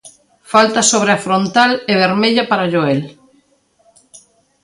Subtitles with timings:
[0.53, 3.01] Falta sobre a frontal e vermella para Joel.